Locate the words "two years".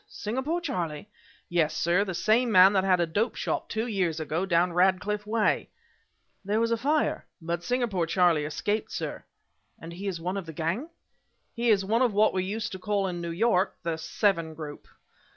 3.69-4.19